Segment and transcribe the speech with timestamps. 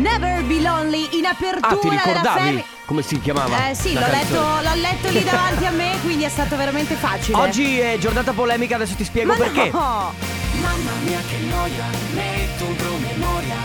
[0.00, 3.68] Never Be Lonely in apertura Ah, ti della ricordavi come si chiamava?
[3.68, 7.38] Eh sì, l'ho letto, l'ho letto lì davanti a me, quindi è stato veramente facile.
[7.38, 9.70] Oggi è giornata polemica, adesso ti spiego Ma perché.
[9.70, 10.12] no!
[10.60, 11.84] Mamma mia che noia,
[12.14, 13.56] metto un promemoria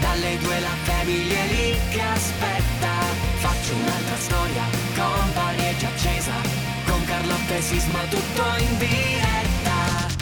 [0.00, 2.90] Dalle due la famiglia è lì che aspetta
[3.38, 4.62] Faccio un'altra storia,
[4.94, 6.32] company è già accesa
[6.86, 10.12] Con Carlotta e Sisma tutto in diretta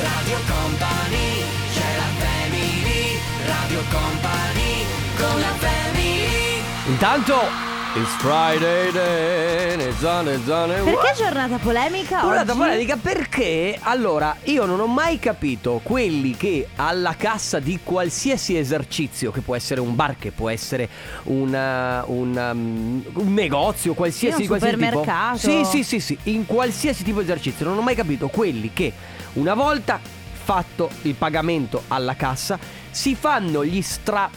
[0.00, 4.84] Radio Company, c'è la family Radio Company,
[5.30, 7.64] con la family Intanto
[7.96, 12.60] It's Friday then, it's on, it's on and Perché giornata polemica Giornata oggi?
[12.60, 19.30] polemica perché allora io non ho mai capito quelli che alla cassa di qualsiasi esercizio,
[19.30, 20.90] che può essere un bar, che può essere
[21.24, 25.38] una- una, um, un negozio, qualsiasi, Sì, un qualsiasi supermercato.
[25.38, 25.64] tipo.
[25.64, 27.64] Sì, sì, sì, sì, in qualsiasi tipo di esercizio.
[27.64, 28.92] Non ho mai capito quelli che
[29.34, 29.98] una volta
[30.44, 32.58] fatto il pagamento alla cassa
[32.90, 34.28] si fanno gli stra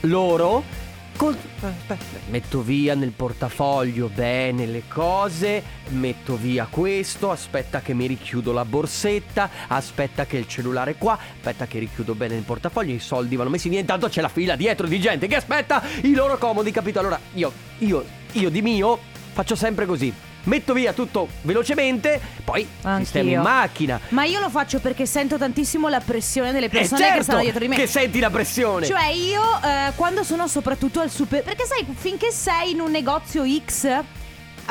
[0.00, 0.84] loro
[1.16, 8.06] Col- aspetta, metto via nel portafoglio bene le cose, metto via questo, aspetta che mi
[8.06, 12.98] richiudo la borsetta, aspetta che il cellulare qua, aspetta che richiudo bene il portafoglio, i
[12.98, 16.36] soldi vanno messi via, intanto c'è la fila dietro di gente che aspetta i loro
[16.36, 16.98] comodi, capito?
[16.98, 18.98] Allora io, io, io di mio
[19.32, 20.12] faccio sempre così,
[20.46, 22.66] metto via tutto velocemente, poi
[22.98, 24.00] sistemo in macchina.
[24.08, 27.40] Ma io lo faccio perché sento tantissimo la pressione delle Eh, persone certo che stanno
[27.42, 27.76] dietro di me.
[27.76, 28.86] che senti la pressione.
[28.86, 31.42] Cioè io eh, quando sono soprattutto al super...
[31.42, 34.02] Perché sai, finché sei in un negozio X...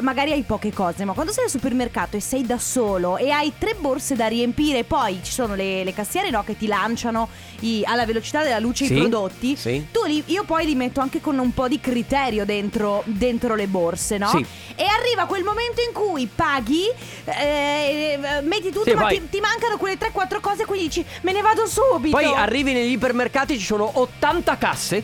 [0.02, 3.54] Magari hai poche cose, ma quando sei al supermercato e sei da solo e hai
[3.58, 7.30] tre borse da riempire, poi ci sono le, le cassiere no, che ti lanciano
[7.62, 9.56] i- alla velocità della luce Sì, i prodotti.
[9.56, 9.86] sì.
[9.92, 13.68] Tu li, io poi li metto anche con un po' di criterio dentro, dentro le
[13.68, 14.28] borse, no?
[14.30, 14.46] Sì.
[14.76, 16.84] E arriva quel momento in cui paghi,
[17.24, 21.66] eh, metti tutto, ma ti, ti mancano quelle 3-4 cose, quindi dici me ne vado
[21.68, 22.18] subito.
[22.18, 25.04] Poi arrivi negli ipermercati, ci sono 80 casse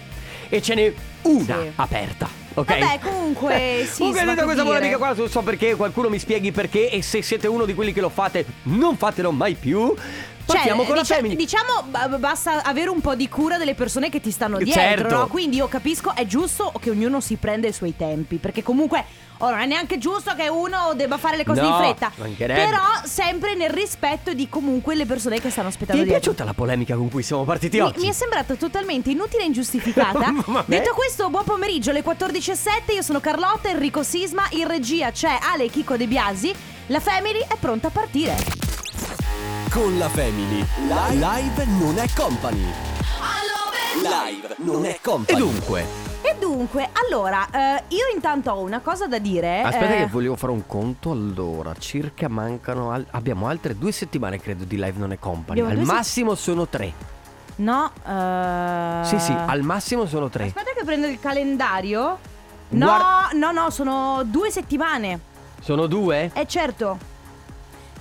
[0.49, 2.39] e ce n'è una aperta.
[2.53, 2.79] Ok?
[2.79, 6.89] Vabbè, comunque, sì, Comunque a questa polemica qua non so perché, qualcuno mi spieghi perché
[6.89, 9.93] e se siete uno di quelli che lo fate, non fatelo mai più.
[10.53, 11.35] Partiamo con la dicia- family.
[11.35, 15.15] Diciamo, b- basta avere un po' di cura delle persone che ti stanno dietro, Certo.
[15.17, 15.27] no?
[15.27, 18.37] Quindi io capisco, è giusto che ognuno si prenda i suoi tempi.
[18.37, 19.03] Perché comunque,
[19.39, 22.11] oh, non è neanche giusto che uno debba fare le cose No, in fretta.
[22.45, 26.21] Però sempre nel rispetto di comunque le persone che stanno Ti aspettando è dietro.
[26.21, 27.99] piaciuta la polemica con cui siamo partiti Mi, oggi?
[28.01, 30.33] mi è sembrata totalmente inutile e ingiustificata.
[30.65, 32.93] Detto questo, buon pomeriggio, alle 14.07.
[32.93, 34.43] Io sono Carlotta, Enrico Sisma.
[34.51, 36.53] In regia c'è Ale e Chico De Biasi.
[36.87, 38.70] La Family è pronta a partire.
[39.71, 40.65] Con la Family.
[41.13, 42.65] Live non è company.
[44.01, 45.37] Live non è E company.
[45.39, 45.85] dunque,
[46.21, 49.61] E dunque, allora, eh, io intanto ho una cosa da dire.
[49.61, 51.11] aspetta eh, che volevo fare un conto.
[51.11, 52.91] Allora, circa mancano.
[52.91, 55.59] al- abbiamo altre due settimane, credo, di live non è company.
[55.61, 56.93] Abbiamo Al due se- massimo sono tre.
[57.57, 59.05] No, eh...
[59.05, 60.45] Sì, sì, al massimo sono tre.
[60.47, 62.17] Aspetta che prendo il calendario.
[62.69, 65.19] No, Guarda- no, no, sono due settimane.
[65.61, 66.31] Sono due?
[66.33, 67.09] Eh certo.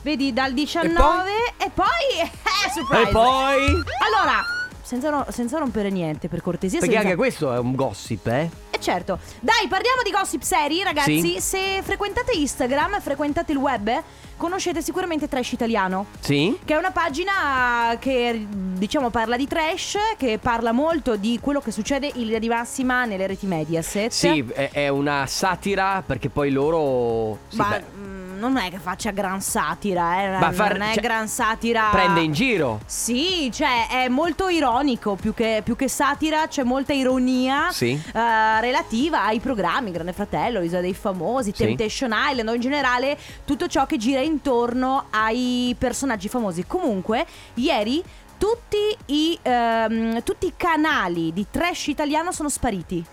[0.03, 1.87] Vedi, dal 19 e poi...
[2.63, 3.09] Eh, surprise!
[3.09, 3.65] E poi?
[4.07, 4.45] Allora,
[4.83, 6.79] senza, ro- senza rompere niente, per cortesia.
[6.79, 8.51] Perché senza- anche questo è un gossip, eh?
[8.69, 9.19] Eh certo.
[9.41, 11.23] Dai, parliamo di gossip seri, ragazzi.
[11.23, 11.41] Sì.
[11.41, 13.91] Se frequentate Instagram, frequentate il web,
[14.37, 16.05] conoscete sicuramente Trash Italiano.
[16.21, 16.59] Sì?
[16.63, 21.71] Che è una pagina che diciamo parla di trash, che parla molto di quello che
[21.71, 24.11] succede in linea di massima nelle reti Mediaset.
[24.11, 27.39] Sì, è, è una satira perché poi loro.
[27.49, 30.29] sì, Ma mm, non è che faccia gran satira, eh.
[30.31, 31.89] Ma non far- è cioè, gran satira.
[31.93, 32.81] prende in giro.
[32.87, 37.91] Sì, cioè è molto ironico, più che, più che satira c'è molta ironia Sì.
[37.93, 41.65] eh, relativa ai programmi Grande Fratello, Isola dei Famosi, Sì.
[41.65, 46.65] Temptation Island o in generale tutto ciò che gira intorno ai personaggi famosi.
[46.67, 48.03] Comunque, ieri
[48.39, 53.05] tutti i, ehm, tutti i canali di trash italiano sono spariti.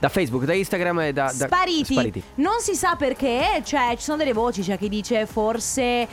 [0.00, 1.24] Da Facebook, da Instagram e da.
[1.36, 1.92] da- Spariti.
[1.92, 2.22] Spariti.
[2.36, 6.08] Non si sa perché, cioè ci sono delle voci, c'è chi dice forse eh,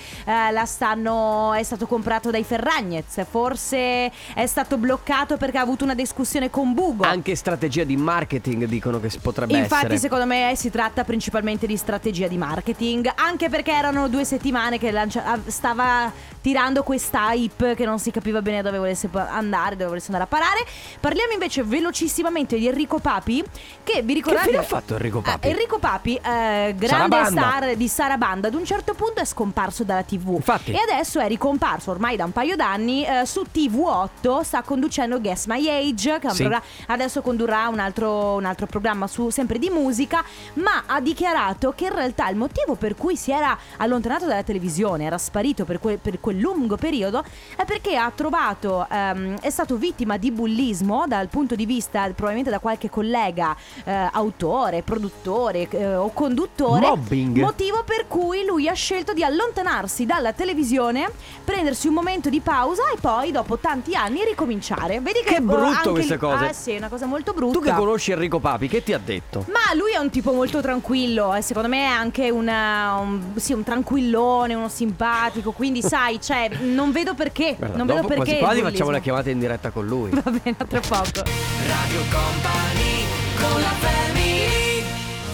[0.52, 5.96] la stanno è stato comprato dai Ferragnez, forse è stato bloccato perché ha avuto una
[5.96, 7.06] discussione con Bugo.
[7.06, 10.00] Anche strategia di marketing dicono che potrebbe Infatti, essere.
[10.00, 14.92] secondo me si tratta principalmente di strategia di marketing, anche perché erano due settimane che
[14.92, 16.12] lancia- stava
[16.42, 20.28] tirando questa hype che non si capiva bene dove volesse andare, dove volesse andare a
[20.28, 20.66] parare.
[21.00, 23.42] Parliamo invece velocissimamente di Enrico Papi,
[23.88, 25.48] che vi Che ricordate fine ha fatto Enrico Papi?
[25.48, 30.04] Ah, Enrico Papi, eh, grande star di Sarabanda, ad un certo punto è scomparso dalla
[30.04, 30.34] TV.
[30.36, 30.72] Infatti.
[30.72, 35.45] E adesso è ricomparso ormai da un paio d'anni eh, su TV8, sta conducendo Guess
[35.45, 36.42] My Age, che Sì.
[36.44, 40.22] programma- adesso condurrà un altro, un altro programma su, sempre di musica,
[40.56, 45.06] ma ha dichiarato che in realtà il motivo per cui si era allontanato dalla televisione,
[45.06, 47.24] era sparito per quel, per quel lungo periodo,
[47.56, 52.50] è perché ha trovato, ehm, è stato vittima di bullismo dal punto di vista probabilmente
[52.50, 56.88] da qualche collega, eh, autore, produttore eh, o conduttore.
[56.88, 57.38] Mobbing.
[57.39, 61.09] Motivo per cui lui ha scelto di allontanarsi dalla televisione,
[61.44, 65.00] prendersi un momento di pausa e poi dopo tanti anni ricominciare.
[65.00, 66.45] Vedi che, Che brutto eh, anche queste lì- cose.
[66.45, 67.57] Ah sì, è una cosa molto brutta.
[67.59, 69.45] Tu che conosci Enrico Papi, che ti ha detto?
[69.47, 73.53] Ma lui è un tipo molto tranquillo e secondo me è anche una- un, sì,
[73.53, 78.38] un tranquillone, uno simpatico, quindi sai, cioè, non vedo perché, Guarda, non dopo vedo perché
[78.39, 80.09] quasi quasi facciamo la chiamata in diretta con lui.
[80.12, 81.21] Va bene, a tra poco.
[81.68, 82.97] Radio Company
[83.39, 84.84] con la family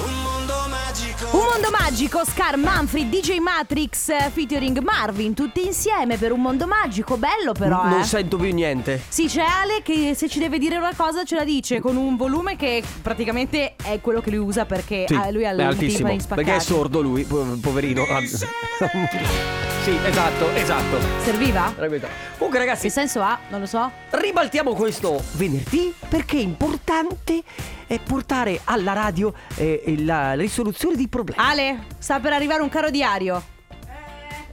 [0.05, 6.17] Un mondo magico Un mondo magico, Scar, Manfred, DJ Matrix, eh, featuring Marvin, tutti insieme
[6.17, 8.03] per un mondo magico, bello però, non eh.
[8.03, 9.01] sento più niente.
[9.07, 12.15] Sì, c'è Ale che se ci deve dire una cosa ce la dice con un
[12.17, 16.15] volume che praticamente è quello che lui usa perché Sì, eh, lui ha è altissimo.
[16.27, 18.03] Perché è sordo lui, po- poverino.
[18.33, 20.97] sì, esatto, esatto.
[21.23, 21.71] Serviva?
[21.75, 22.07] Tranquillo.
[22.37, 23.39] Comunque ragazzi, Che senso ha?
[23.49, 23.89] Non lo so.
[24.11, 27.41] ribaltiamo questo venerdì perché è importante
[27.87, 31.41] eh, portare alla radio eh, la risoluzione di problemi.
[31.41, 33.51] Ale, sta per arrivare un caro diario.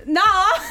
[0.07, 0.21] No,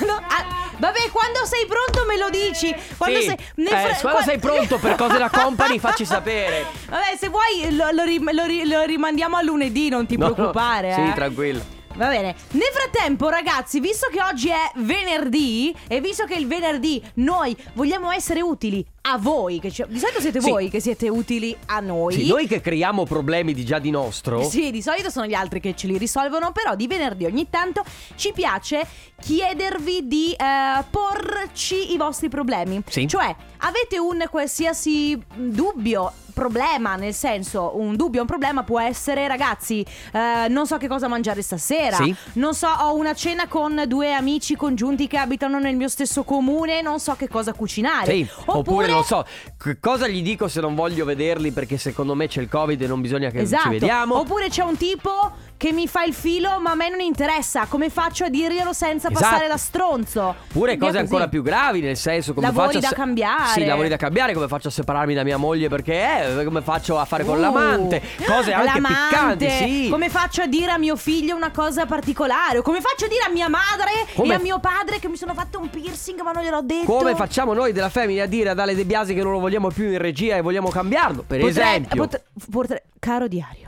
[0.08, 0.14] no.
[0.16, 2.76] ah, vabbè, quando sei pronto me lo dici.
[2.98, 6.66] Quando Sì, sei, eh, fra- quando qua- sei pronto per cose da company facci sapere.
[6.90, 10.28] Vabbè, se vuoi lo, lo rim- lo ri- lo rimandiamo a lunedì, non ti No,
[10.28, 10.94] no, preoccupare.
[10.94, 11.14] Sì, eh.
[11.14, 11.78] tranquillo.
[11.96, 12.34] Va bene.
[12.52, 18.10] Nel frattempo, ragazzi, visto che oggi è venerdì e visto che il venerdì noi vogliamo
[18.12, 20.50] essere utili a voi, che ci- di solito siete Sì.
[20.50, 22.14] voi che siete utili a noi.
[22.14, 24.44] Sì, noi che creiamo problemi di già di nostro.
[24.48, 27.84] Sì, di solito sono gli altri che ce li risolvono, però di venerdì ogni tanto
[28.16, 28.86] ci piace
[29.20, 32.82] chiedervi di eh, porci i vostri problemi.
[32.88, 33.08] Sì.
[33.08, 39.86] Cioè, avete un qualsiasi dubbio, problema, nel senso, un dubbio, un problema può essere, ragazzi,
[40.14, 41.98] eh, non so che cosa mangiare stasera.
[41.98, 42.16] Sì.
[42.34, 46.82] Non so, ho una cena con due amici congiunti che abitano nel mio stesso comune,
[46.82, 48.10] non so che cosa cucinare.
[48.14, 49.26] Sì, oppure, non so,
[49.58, 52.88] che cosa gli dico se non voglio vederli perché secondo me c'è il Covid e
[52.88, 53.64] non bisogna che Esatto.
[53.64, 54.18] ci vediamo.
[54.20, 57.66] Oppure c'è un tipo che mi fa il filo, ma a me non interessa.
[57.66, 59.26] Come faccio a dirglielo senza Esatto.
[59.26, 60.30] passare da stronzo?
[60.48, 60.98] È cose così.
[60.98, 63.52] ancora più gravi, nel senso come Lavori faccio da se- cambiare.
[63.60, 66.98] Sì, lavori da cambiare, come faccio a separarmi da mia moglie perché eh, come faccio
[66.98, 69.46] a fare con Uh, l'amante, cose anche l'amante.
[69.46, 69.88] piccanti, sì.
[69.90, 72.60] Come faccio a dire a mio figlio una cosa particolare?
[72.60, 75.18] O come faccio a dire a mia madre Come- e a mio padre che mi
[75.18, 76.86] sono fatto un piercing ma non gliel'ho detto?
[76.86, 79.68] Come facciamo noi della Family a dire ad Ale De Biasi che non lo vogliamo
[79.72, 81.24] più in regia e vogliamo cambiarlo?
[81.28, 82.02] Per Potrei- esempio.
[82.02, 83.68] potre- potre- caro diario.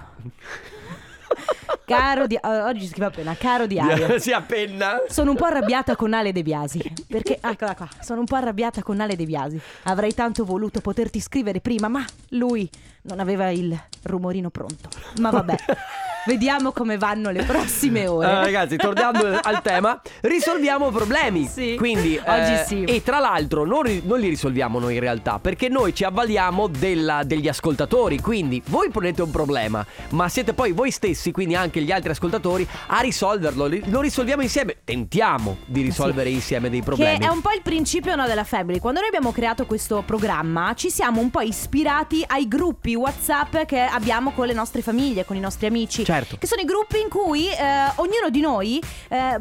[1.85, 2.65] Caro diario.
[2.67, 4.19] Oggi scrive appena, caro diario.
[4.19, 5.01] si appenna.
[5.07, 6.81] Sono un po' arrabbiata con Ale De Biasi.
[7.07, 9.59] Perché, eccola qua, sono un po' arrabbiata con Ale De Biasi.
[9.83, 12.69] Avrei tanto voluto poterti scrivere prima, ma lui
[13.03, 14.89] non aveva il rumorino pronto.
[15.19, 15.55] Ma vabbè,
[16.25, 18.29] vediamo come vanno le prossime ore.
[18.29, 21.45] Eh, ragazzi, tornando al tema, risolviamo problemi.
[21.45, 21.75] Sì.
[21.77, 22.83] Quindi, Oggi eh, sì.
[22.83, 26.67] E tra l'altro, non, ri- non li risolviamo noi in realtà, perché noi ci avvaliamo
[26.67, 28.19] della- degli ascoltatori.
[28.19, 32.67] Quindi, voi ponete un problema, ma siete poi voi stessi, quindi anche gli altri ascoltatori,
[32.87, 33.69] a risolverlo.
[33.85, 34.77] Lo risolviamo insieme.
[34.83, 37.17] Tentiamo di risolvere insieme dei problemi.
[37.19, 38.79] Che è un po' il principio no, della Family.
[38.79, 43.79] Quando noi abbiamo creato questo programma, ci siamo un po' ispirati ai gruppi WhatsApp che
[43.79, 46.03] abbiamo con le nostre famiglie, con i nostri amici.
[46.03, 46.37] Certo.
[46.37, 49.39] Che sono i gruppi in cui eh, ognuno di noi eh,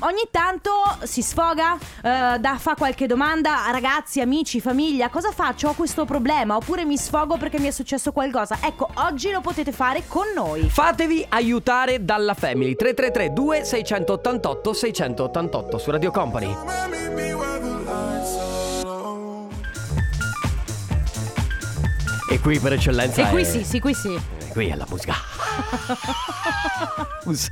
[0.00, 0.70] ogni tanto
[1.02, 5.08] si sfoga, eh, dà- fa qualche domanda a ragazzi, amici, famiglia.
[5.08, 5.68] Cosa faccio?
[5.68, 6.56] Ho questo problema.
[6.56, 8.58] Oppure mi sfogo perché mi è successo qualcosa.
[8.62, 10.68] Ecco, oggi lo potete fare con noi.
[10.68, 16.56] Fatevi aiutare dalla Family 333 2688 688 su Radio Company.
[22.32, 24.18] E qui per eccellenza E qui è- sì, sì, qui sì.
[24.48, 25.14] Qui è la musica.
[27.24, 27.50] Us-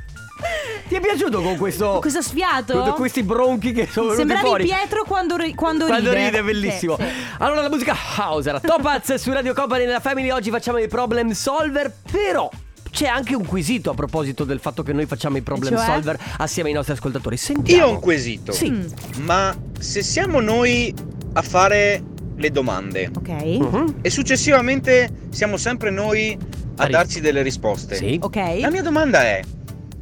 [0.87, 2.81] Ti è piaciuto con questo Questo sfiato?
[2.81, 4.63] con questi bronchi che sono venuti Sembravi fuori?
[4.65, 6.25] Pietro quando, ri- quando, Quando ride.
[6.25, 6.95] ride è bellissimo.
[6.97, 7.09] Sì, sì.
[7.37, 10.31] Allora la musica house era Topaz su Radio Company nella Family.
[10.31, 12.49] Oggi facciamo i problem solver, però
[12.89, 15.85] c'è anche un quesito a proposito del fatto che noi facciamo i problem Cioè?
[15.85, 17.37] solver assieme ai nostri ascoltatori.
[17.37, 17.83] Sentiamo.
[17.85, 18.51] Io ho un quesito.
[18.51, 18.69] Sì.
[18.71, 18.85] Mm,
[19.25, 20.93] Ma se siamo noi
[21.33, 22.03] a fare
[22.41, 23.29] le domande ok.
[23.29, 23.95] Mhm.
[24.01, 26.37] e successivamente siamo sempre noi
[26.77, 28.17] a darci delle risposte, Sì.
[28.21, 28.35] Ok.
[28.59, 29.41] la mia domanda è: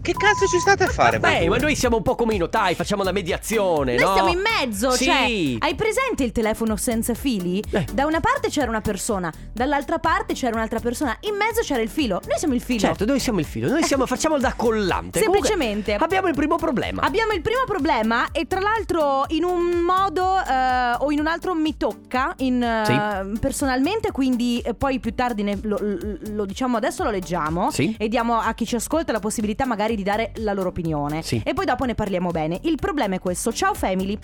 [0.02, 1.20] che cazzo ci state a fare?
[1.20, 4.10] Beh, ma noi siamo un po' come i notai, facciamo la mediazione, Noi no?
[4.12, 5.06] stiamo in mezzo, Sì.
[5.06, 5.18] cioè,
[5.60, 7.64] hai presente il telefono senza fili?
[7.72, 7.86] Eh.
[7.94, 11.90] Da una parte c'era una persona, dall'altra parte c'era un'altra persona, in mezzo c'era il
[11.90, 12.22] filo.
[12.28, 12.80] Noi siamo il filo.
[12.80, 15.20] Certo, noi siamo il filo, noi siamo, facciamo da collante.
[15.20, 15.92] Semplicemente.
[15.94, 17.02] Comunque, abbiamo il primo problema.
[17.02, 21.54] Abbiamo il primo problema e tra l'altro in un modo eh, o in un altro
[21.54, 26.78] mi tocca in, eh, personalmente, quindi eh, poi più tardi ne- lo, lo- lo diciamo
[26.78, 27.96] adesso lo leggiamo Sì.
[27.98, 31.42] e diamo a chi ci ascolta la possibilità magari di dare la loro opinione Sì.
[31.44, 32.60] e poi dopo ne parliamo bene.
[32.64, 34.18] Il problema è questo, ciao family,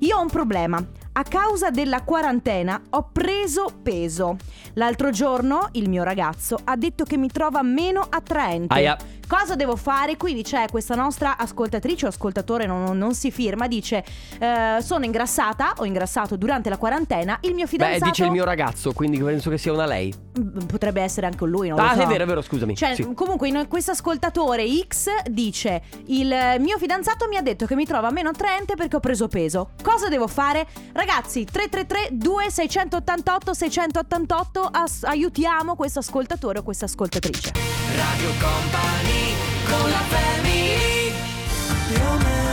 [0.00, 0.84] io ho un problema.
[1.14, 4.36] A causa della quarantena ho preso peso.
[4.74, 8.72] L'altro giorno il mio ragazzo ha detto che mi trova meno attraente.
[8.72, 8.96] Aia.
[9.28, 10.16] Cosa devo fare?
[10.18, 14.04] Quindi c'è questa nostra ascoltatrice o ascoltatore, non, non si firma, dice
[14.38, 18.04] eh, sono ingrassata, ho ingrassato durante la quarantena, il mio Beh, fidanzato...
[18.10, 20.12] dice il mio ragazzo, quindi penso che sia una lei.
[20.38, 22.02] Mm, Potrebbe essere anche lui, non ah, lo so.
[22.02, 22.76] è vero, è vero, scusami.
[22.76, 23.14] Cioè, Sì.
[23.14, 28.30] comunque, questo ascoltatore X dice: Il mio fidanzato mi ha detto che mi trova meno
[28.30, 29.70] attraente perché ho preso peso.
[29.82, 30.66] Cosa devo fare?
[31.04, 37.50] Ragazzi, 333-2688 688 as- aiutiamo questo ascoltatore o questa ascoltatrice.
[37.96, 39.34] Radio Company
[39.68, 41.12] con la family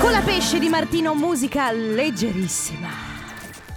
[0.02, 3.09] Con la pesce di Martino, musica leggerissima.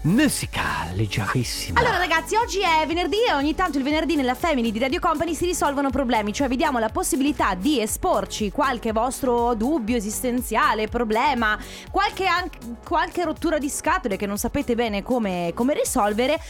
[0.05, 1.79] Musica leggerissima.
[1.79, 5.33] Allora ragazzi, oggi è venerdì e ogni tanto il venerdì nella Family di Radio Company
[5.33, 11.57] si risolvono problemi, cioè vi diamo la possibilità di esporci qualche vostro dubbio esistenziale, problema,
[11.93, 16.41] qualche, anche- qualche rottura di scatole che non sapete bene come, come risolvere.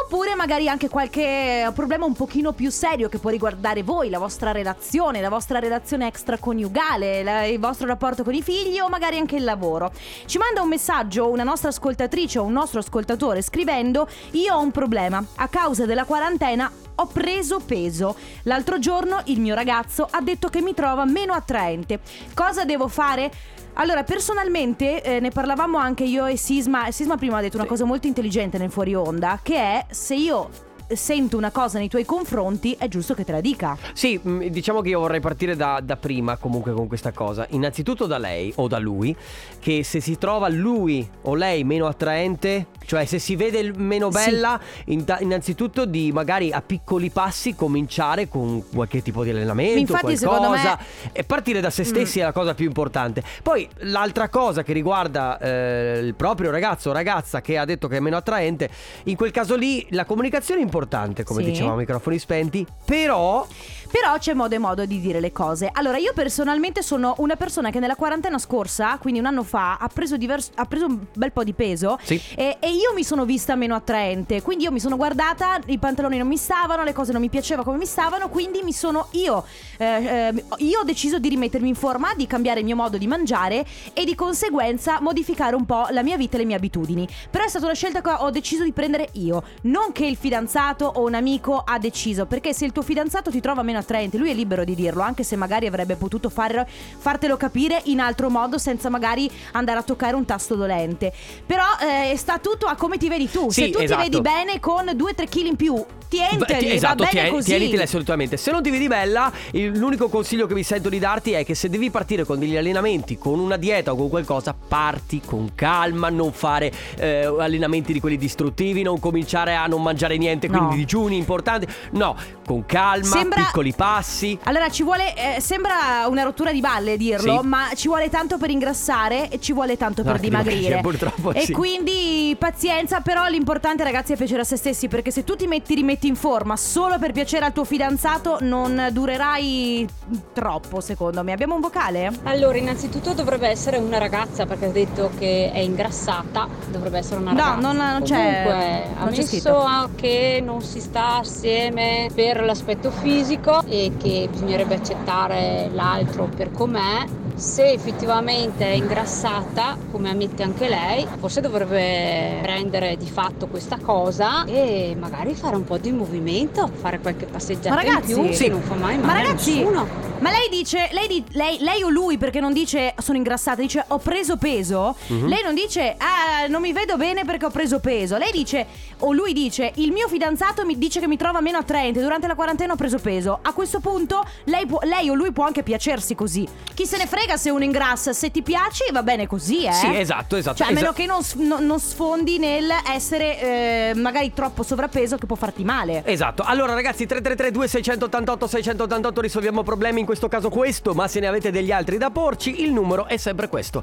[0.00, 4.52] Oppure magari anche qualche problema un pochino più serio che può riguardare voi, la vostra
[4.52, 9.34] relazione, la vostra relazione extraconiugale, la- il vostro rapporto con i figli o magari anche
[9.34, 9.90] il lavoro.
[10.24, 14.70] Ci manda un messaggio una nostra ascoltatrice o un nostro ascoltatore scrivendo Io ho un
[14.70, 18.16] problema, a causa della quarantena ho preso peso.
[18.42, 22.00] L'altro giorno il mio ragazzo ha detto che mi trova meno attraente.
[22.34, 23.30] Cosa devo fare?
[23.80, 26.90] Allora, personalmente eh, ne parlavamo anche io e Sisma.
[26.90, 27.70] Sisma prima ha detto una Sì.
[27.70, 30.50] cosa molto intelligente nel fuori onda, che è se io
[30.90, 33.76] sento una cosa nei tuoi confronti, è giusto che te la dica.
[33.92, 37.46] Sì, mh, diciamo che io vorrei partire da, da prima comunque con questa cosa.
[37.50, 39.14] Innanzitutto da lei o da lui,
[39.60, 44.10] che se si trova lui o lei meno attraente, cioè se si vede il- meno
[44.10, 44.24] Sì.
[44.24, 50.16] bella, inta- innanzitutto di magari a piccoli passi cominciare con qualche tipo di allenamento, Infatti,
[50.16, 50.50] qualcosa.
[50.78, 51.08] me- Mm.
[51.12, 53.22] E partire da se stessi è la cosa più importante.
[53.42, 57.98] Poi l'altra cosa che riguarda eh, il proprio ragazzo o ragazza che ha detto che
[57.98, 58.70] è meno attraente,
[59.04, 61.50] in quel caso lì la comunicazione è importante, come Sì.
[61.50, 63.46] dicevamo a microfoni spenti, però
[63.90, 65.70] Però c'è modo e modo di dire le cose.
[65.72, 69.88] Allora, io personalmente sono una persona che nella quarantena scorsa, quindi un anno fa, ha
[69.88, 71.98] preso, divers- ha preso un bel po' di peso.
[72.02, 72.20] Sì.
[72.36, 74.42] E, e io mi sono vista meno attraente.
[74.42, 77.64] Quindi io mi sono guardata, i pantaloni non mi stavano, le cose non mi piaceva
[77.64, 78.28] come mi stavano.
[78.28, 79.44] Quindi mi sono io.
[79.78, 83.06] eh, eh, io ho deciso di rimettermi in forma, di cambiare il mio modo di
[83.06, 83.64] mangiare
[83.94, 87.08] e di conseguenza modificare un po' la mia vita e le mie abitudini.
[87.30, 90.84] Però è stata una scelta che ho deciso di prendere io, non che il fidanzato
[90.84, 92.26] o un amico ha deciso.
[92.26, 95.22] Perché se il tuo fidanzato ti trova meno attraente, lui è libero di dirlo, anche
[95.22, 100.14] se magari avrebbe potuto fare- fartelo capire in altro modo senza magari andare a toccare
[100.14, 101.12] un tasto dolente.
[101.46, 103.50] Però eh, sta tutto a come ti vedi tu.
[103.50, 104.02] Sì, se tu esatto.
[104.02, 107.50] ti vedi bene con 2-3 kg in più, tienteli, Beh, esatto, va bene tien- così.
[107.50, 108.36] tieniteli assolutamente.
[108.36, 111.54] Se non ti vedi bella, il- l'unico consiglio che mi sento di darti è che
[111.54, 116.08] se devi partire con degli allenamenti, con una dieta o con qualcosa, parti con calma,
[116.08, 120.74] non fare eh, allenamenti di quelli distruttivi, non cominciare a non mangiare niente, quindi No.
[120.74, 121.66] digiuni importanti.
[121.92, 124.38] No, con calma, Sembra- piccoli passi.
[124.44, 127.46] Allora ci vuole, eh, sembra una rottura di balle dirlo, Sì.
[127.46, 130.56] ma ci vuole tanto per ingrassare e ci vuole tanto No, per dimagrire.
[130.58, 131.52] dimagrire, purtroppo e sì.
[131.52, 135.74] quindi pazienza, però l'importante ragazzi è piacere a se stessi, perché se tu ti metti
[135.74, 139.86] rimetti in forma solo per piacere al tuo fidanzato non durerai
[140.32, 141.32] troppo secondo me.
[141.32, 142.10] Abbiamo un vocale?
[142.24, 147.32] Allora, innanzitutto dovrebbe essere una ragazza perché ha detto che è ingrassata, dovrebbe essere una
[147.32, 147.60] No, ragazza.
[147.60, 149.56] non- non c'è- Comunque, non c'è ammesso scritto.
[149.58, 156.50] a- che non si sta assieme per l'aspetto fisico e che bisognerebbe accettare l'altro per
[156.52, 157.04] com'è,
[157.38, 164.44] se effettivamente è ingrassata, come ammette anche lei, forse dovrebbe prendere di fatto questa cosa
[164.44, 168.48] e magari fare un po' di movimento, fare qualche passeggiata Ma ragazzi- in più, Sì.
[168.48, 169.86] non fa mai Ma male a ragazzi, nessuno.
[170.18, 173.84] ma lei dice, lei, di- lei- lei o lui, perché non dice sono ingrassata, dice
[173.86, 174.96] ho preso peso.
[175.06, 175.26] Mhm.
[175.28, 178.16] Lei non dice ah, non mi vedo bene perché ho preso peso.
[178.16, 178.66] Lei dice,
[178.98, 182.34] o lui dice, il mio fidanzato mi dice che mi trova meno attraente, durante la
[182.34, 183.38] quarantena ho preso peso.
[183.42, 186.46] A questo punto lei, può- lei o lui può anche piacersi così.
[186.74, 189.72] Chi se ne frega frega se uno ingrassa, se ti piaci va bene così, eh.
[189.72, 190.56] Sì, esatto, esatto.
[190.58, 195.16] Cioè, a meno che non, s- no- non sfondi nel essere eh, magari troppo sovrappeso
[195.16, 196.02] che può farti male.
[196.06, 201.26] Esatto, allora ragazzi 333 2688 688 risolviamo problemi, in questo caso questo, ma se ne
[201.26, 203.82] avete degli altri da porci, il numero è sempre questo.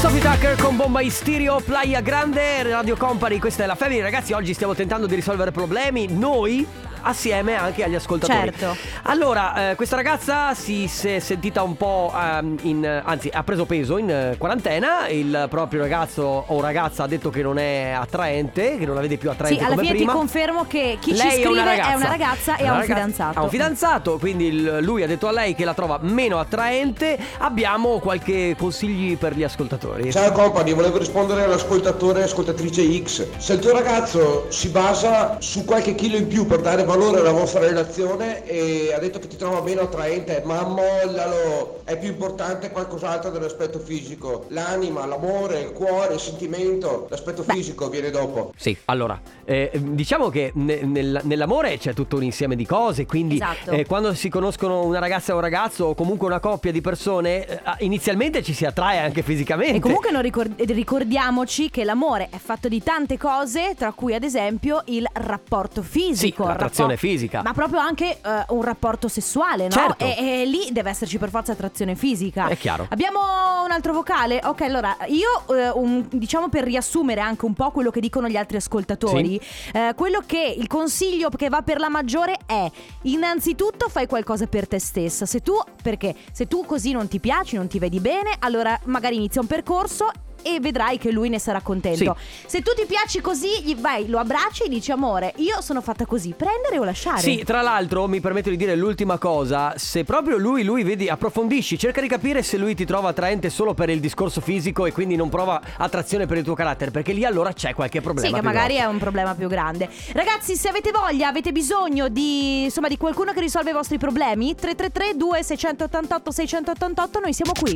[0.00, 4.52] Sophie Tucker con Bomba Stereo, Playa Grande, Radio Company, questa è la Family, ragazzi oggi
[4.52, 6.66] stiamo tentando di risolvere problemi, noi
[7.04, 8.50] assieme anche agli ascoltatori.
[8.52, 8.76] Certo.
[9.02, 13.64] Allora, eh, questa ragazza si, si è sentita un po' ehm, in, anzi ha preso
[13.66, 18.76] peso in eh, quarantena, il proprio ragazzo o ragazza ha detto che non è attraente,
[18.78, 20.12] che non la vede più attraente Sì, alla fine prima.
[20.12, 22.66] ti confermo che chi ci Lei scrive è una ragazza, è una ragazza e È
[22.66, 23.38] ha una un ragazza- fidanzato.
[23.38, 27.18] Ha un fidanzato, quindi il- lui ha detto a lei che la trova meno attraente.
[27.38, 30.10] Abbiamo qualche consigli per gli ascoltatori.
[30.10, 33.26] Ciao company, volevo rispondere all'ascoltatore e ascoltatrice X.
[33.36, 37.32] Se il tuo ragazzo si basa su qualche chilo in più per dare valore alla
[37.32, 42.70] vostra relazione e ha detto che ti trova meno attraente, ma mollalo, è più importante
[42.70, 44.44] qualcos'altro dell'aspetto fisico.
[44.48, 48.52] L'anima, l'amore, il cuore, il sentimento, l'aspetto fisico viene dopo.
[48.56, 53.34] Sì, allora, eh, diciamo che ne- nel- nell'amore c'è tutto un insieme di cose, quindi
[53.34, 53.72] Esatto.
[53.72, 57.46] eh, quando si conoscono una ragazza e un ragazzo o comunque una coppia di persone,
[57.46, 59.76] eh, inizialmente ci si attrae anche fisicamente.
[59.76, 64.22] E comunque non ricor- ricordiamoci che l'amore è fatto di tante cose, tra cui ad
[64.22, 66.44] esempio il rapporto fisico.
[66.44, 66.56] Sì, il
[66.88, 67.42] rapport- fisica.
[67.42, 69.70] Ma proprio anche eh, un rapporto sessuale, no?
[69.70, 70.04] Certo.
[70.04, 72.48] E, e lì deve esserci per forza attrazione fisica.
[72.48, 72.86] È chiaro.
[72.90, 73.20] Abbiamo
[73.64, 74.40] un altro vocale?
[74.44, 78.36] Ok, allora io eh, un- diciamo per riassumere anche un po' quello che dicono gli
[78.36, 79.40] altri ascoltatori,
[79.72, 82.70] eh, quello che il consiglio che va per la maggiore è
[83.02, 85.26] innanzitutto fai qualcosa per te stessa.
[85.26, 89.16] Se tu perché se tu così non ti piaci, non ti vedi bene, allora magari
[89.16, 90.08] inizia un percorso
[90.44, 92.16] e vedrai che lui ne sarà contento.
[92.46, 96.04] Se tu ti piaci così, gli vai, lo abbracci e dici amore, io sono fatta
[96.04, 97.20] così, prendere o lasciare.
[97.20, 101.78] Sì, tra l'altro mi permetto di dire l'ultima cosa, se proprio lui, lui vedi, approfondisci,
[101.78, 105.16] cerca di capire se lui ti trova attraente solo per il discorso fisico e quindi
[105.16, 108.28] non prova attrazione per il tuo carattere, perché lì allora c'è qualche problema.
[108.28, 108.88] Sì, che magari grosso.
[108.88, 109.88] è un problema più grande.
[110.12, 114.54] Ragazzi, se avete voglia, avete bisogno di insomma di qualcuno che risolve i vostri problemi,
[114.54, 117.74] 333 2688 688, noi siamo qui.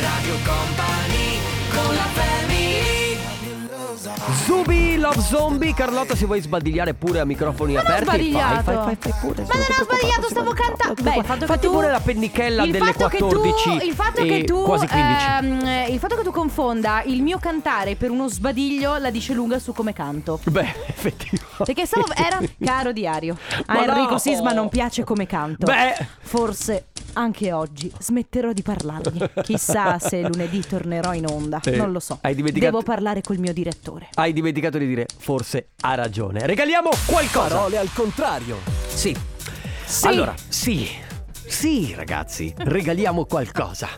[0.00, 1.55] Radio Company
[4.44, 8.04] Zubi, Love Zombie, Carlotta se vuoi sbadigliare pure a microfoni non aperti.
[8.04, 8.62] sbagliato.
[8.62, 9.42] Fai, fai, fai, fai pure.
[9.42, 11.02] Ma non ho sbagliato, stavo cantando.
[11.02, 13.84] Beh, il fatto che Fatti tu pure la pennichella il delle fatto che 14 tu,
[13.86, 15.26] il fatto che tu quasi 15.
[15.26, 19.58] ehm, il fatto che tu confonda il mio cantare per uno sbadiglio la dice lunga
[19.58, 20.40] su come canto.
[20.44, 21.64] Beh, effettivamente.
[21.64, 23.36] Perché stavo era caro diario.
[23.66, 24.18] A Ma Enrico no!
[24.18, 25.66] Sisma non piace come canto.
[25.66, 25.94] Beh.
[26.20, 29.24] Forse anche oggi smetterò di parlargli.
[29.42, 31.60] Chissà se lunedì tornerò in onda.
[31.64, 32.18] Eh, non lo so.
[32.22, 34.08] hai dimenticato- Devo parlare col mio direttore.
[34.14, 36.46] Hai dimenticato di dire, forse ha ragione.
[36.46, 37.48] Regaliamo qualcosa.
[37.48, 38.58] Parole al contrario.
[38.88, 39.16] Sì.
[39.84, 40.06] Sì.
[40.06, 40.88] Allora, sì.
[41.48, 43.88] Sì, ragazzi, regaliamo qualcosa.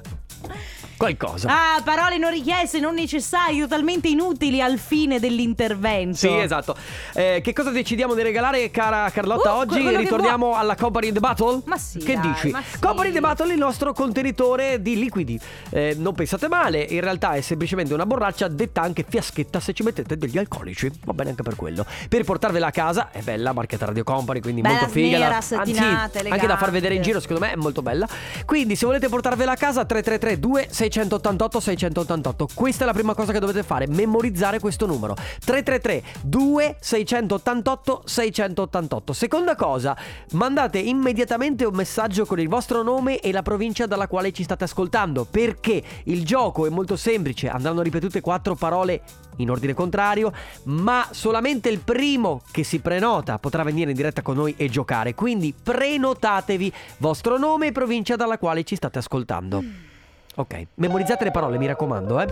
[0.99, 1.49] Qualcosa.
[1.49, 6.17] Ah, parole non richieste, non necessarie, totalmente inutili al fine dell'intervento.
[6.17, 6.77] Sì, esatto.
[7.15, 9.53] Eh, che cosa decidiamo di regalare, cara Carlotta?
[9.53, 11.61] Uh, oggi ritorniamo alla Company in the Battle?
[11.67, 12.49] Ma sì, Che dai, dici?
[12.53, 12.79] sì.
[12.81, 15.39] Company in the Battle è il nostro contenitore di liquidi.
[15.71, 19.85] Eh, non pensate male, in realtà è semplicemente una borraccia detta anche fiaschetta se ci
[19.85, 20.91] mettete degli alcolici.
[21.05, 21.87] Va bene anche per quello.
[22.09, 25.19] Per portarvela a casa, è bella, marchetta Radio Company, quindi Bella, molto figa.
[25.19, 28.09] nera, da- satinata, anche da far vedere in giro, secondo me è molto bella.
[28.45, 32.49] Quindi se volete portarvela a casa 333 2688 688.
[32.55, 35.15] Questa è la prima cosa che dovete fare, memorizzare questo numero.
[35.15, 39.13] 333 2688 688.
[39.13, 39.97] Seconda cosa,
[40.33, 44.65] mandate immediatamente un messaggio con il vostro nome e la provincia dalla quale ci state
[44.65, 49.03] ascoltando, perché il gioco è molto semplice, andranno ripetute quattro parole
[49.39, 50.33] in ordine contrario,
[50.65, 55.15] ma solamente il primo che si prenota potrà venire in diretta con noi e giocare.
[55.15, 59.97] Quindi prenotatevi vostro nome e provincia dalla quale ci state ascoltando.
[60.39, 62.27] Ok, memorizzate le parole, mi raccomando, eh.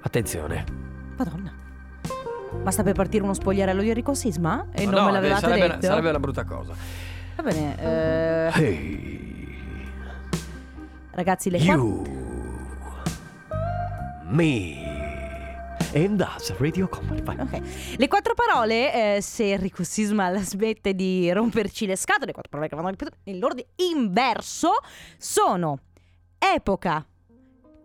[0.00, 0.64] Attenzione.
[1.16, 1.52] Madonna.
[2.62, 4.68] Ma sta per partire uno spogliarello di Enrico Sisma?
[4.72, 5.86] E No, non no, me l'avevate sarebbe, detto?
[5.86, 6.72] sarebbe una brutta cosa.
[7.36, 9.58] Va bene, eh, Hey,
[11.10, 12.04] ragazzi, le you,
[14.30, 14.86] me,
[15.94, 17.22] and us, Radio Company.
[17.22, 17.38] Vai.
[17.38, 17.96] Ok.
[17.98, 22.50] Le quattro parole, eh, se Enrico Sisma la smette di romperci le scatole, le quattro
[22.50, 24.70] parole che vanno ripetute nell'ordine inverso
[25.16, 25.78] sono
[26.38, 27.04] epoca,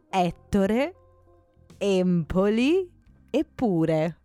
[0.10, 0.94] ettore,
[1.78, 2.90] empoli
[3.30, 4.18] e pure.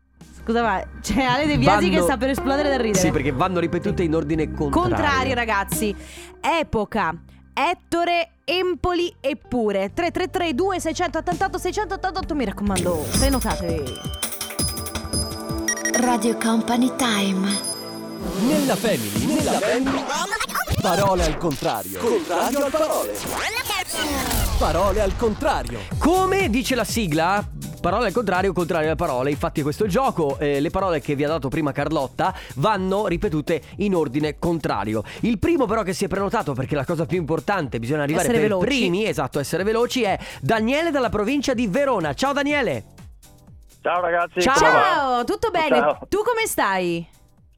[0.42, 3.04] Scusa, ma c'è Ale De Biasi Vanno- che sta per esplodere dal ridere.
[3.04, 4.88] Sì, perché vanno ripetute in ordine contrario.
[4.96, 5.94] Contrari, ragazzi.
[6.40, 7.14] Epoca,
[7.52, 9.92] ettore, empoli e pure.
[9.92, 14.00] 333 2688 688 mi raccomando, prenotatevi.
[16.00, 17.76] Radio Company Time.
[18.46, 20.04] Nella family, nella family.
[20.80, 21.98] Parole al contrario.
[21.98, 23.14] Contrario al parole.
[24.58, 25.78] Parole al contrario.
[25.98, 27.46] Come dice la sigla,
[27.80, 29.30] parole al contrario, contrario alle parole.
[29.30, 33.94] Infatti, questo gioco, eh, le parole che vi ha dato prima Carlotta vanno ripetute in
[33.94, 35.04] ordine contrario.
[35.20, 38.40] Il primo, però, che si è prenotato perché la cosa più importante, bisogna arrivare Essere
[38.40, 38.66] per veloci.
[38.66, 42.12] primi, esatto, essere veloci, è Daniele dalla provincia di Verona.
[42.14, 42.84] Ciao Daniele.
[43.80, 44.40] Ciao ragazzi.
[44.40, 45.22] Ciao.
[45.24, 45.76] tutto bene?
[45.76, 45.98] Ciao.
[46.08, 47.08] Tu come stai?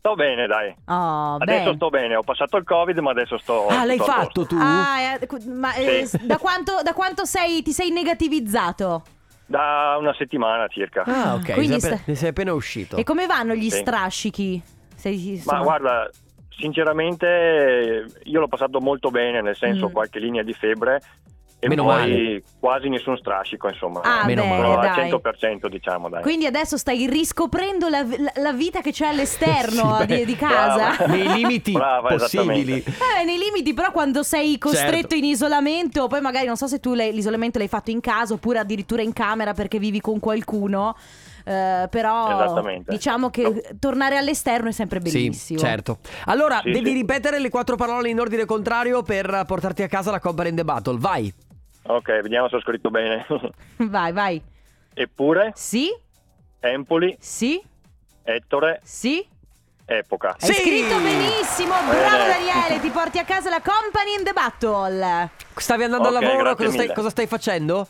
[0.00, 0.74] Sto bene, dai.
[0.86, 1.74] Oh, Adesso bene.
[1.76, 3.66] sto bene, ho passato il Covid, ma adesso sto.
[3.66, 4.56] Ah, l'hai fatto tu?
[4.58, 6.26] Ah, eh, ma eh, Sì.
[6.26, 9.02] da quanto, da quanto sei, ti sei negativizzato?
[9.44, 11.02] Da una settimana circa.
[11.04, 11.52] Ah, ok.
[11.52, 12.96] Quindi sei, appena, sta- sei appena uscito.
[12.96, 13.76] E come vanno gli Sì.
[13.76, 14.62] strascichi?
[14.94, 16.10] Sei, Ma insomma- guarda,
[16.48, 19.92] sinceramente io l'ho passato molto bene, nel senso Mm.
[19.92, 21.02] qualche linea di febbre
[21.62, 22.42] e Meno poi male.
[22.58, 24.00] quasi nessun strascico, insomma.
[24.00, 24.88] Ah, Meno male.
[24.88, 25.10] Al dai.
[25.10, 26.22] 100% diciamo, dai.
[26.22, 28.04] Quindi adesso stai riscoprendo la,
[28.36, 30.96] la- vita che c'è all'esterno Sì, beh, di, di casa?
[30.96, 31.06] brava.
[31.12, 32.72] Nei limiti Brava, possibili.
[32.78, 32.90] esattamente.
[33.20, 35.14] Eh, nei limiti, però, quando sei costretto Certo.
[35.16, 39.02] in isolamento, poi magari non so se tu l'isolamento l'hai fatto in casa oppure addirittura
[39.02, 40.96] in camera perché vivi con qualcuno.
[41.44, 43.60] eh, però diciamo che No.
[43.78, 45.58] tornare all'esterno è sempre bellissimo.
[45.58, 45.98] Sì, certo.
[46.26, 46.94] Allora, Sì, devi sì.
[46.94, 50.64] ripetere le quattro parole in ordine contrario per portarti a casa la Company in the
[50.64, 50.96] Battle.
[50.98, 51.32] Vai.
[51.94, 53.26] Ok, vediamo se ho scritto bene.
[53.78, 54.42] Vai, vai.
[54.94, 55.88] Eppure, Sì,
[56.60, 57.60] Empoli, sì,
[58.22, 59.26] Ettore, sì.
[59.86, 60.36] epoca.
[60.38, 60.60] Hai Sì!
[60.62, 62.26] scritto benissimo, bravo Bene.
[62.28, 65.30] Daniele, ti porti a casa la Company in the Battle.
[65.56, 66.54] Stavi andando Ok, al lavoro?
[66.54, 67.86] Cosa stai, cosa stai facendo?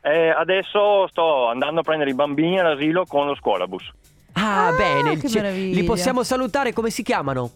[0.00, 3.90] Eh, adesso sto andando a prendere i bambini all'asilo con lo scuolabus.
[4.34, 5.18] Ah, Ah, bene.
[5.18, 6.72] che Cioè, li possiamo salutare?
[6.72, 7.50] Come si chiamano?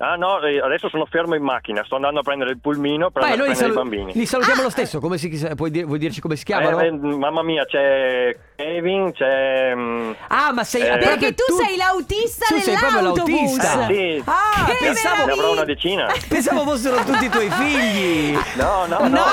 [0.00, 3.22] Ah no, eh, adesso sono fermo in macchina, sto andando a prendere il pulmino per
[3.22, 4.12] Vai, andare a prendere salu- i bambini.
[4.18, 5.00] li salutiamo Ah, lo stesso.
[5.00, 6.78] Come si, puoi, dir- vuoi dirci come si chiamano?
[6.80, 9.74] Eh, eh, mamma mia, c'è Kevin, c'è...
[9.74, 10.82] mm, ah, ma sei.
[10.82, 13.34] Eh, Perché tu, sei l'autista tu sei proprio dell'autobus.
[13.56, 13.88] l'autista.
[13.88, 14.22] Eh, sì.
[14.24, 16.06] Ah, Che pensavo, ne avrò una decina.
[16.28, 18.38] pensavo fossero tutti i tuoi figli.
[18.54, 19.08] No, no, no.
[19.08, 19.24] No,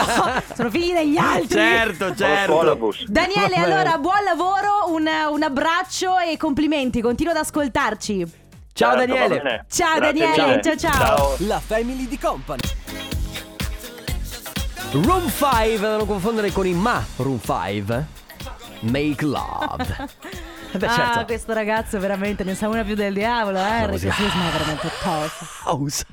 [0.55, 1.47] sono figli degli altri.
[1.59, 2.95] certo, certo.
[3.05, 7.01] Daniele, allora buon lavoro, un, un abbraccio e complimenti.
[7.01, 8.43] Continua ad ascoltarci.
[8.77, 9.65] Ciao Certo, Daniele.
[9.69, 10.61] Ciao, Grazie Daniele, mille.
[10.61, 11.35] ciao, ciao.
[11.47, 12.59] La Family di Company.
[14.91, 18.05] Room 5, da non confondere con i Ma Room 5.
[18.81, 20.09] Make love.
[20.75, 21.25] Eh Beh, Ah, certo.
[21.25, 23.87] questo ragazzo veramente ne sa una più del diavolo, eh.
[23.87, 24.13] Musica.
[24.17, 25.45] razzismo è veramente tosto.
[25.65, 26.05] House.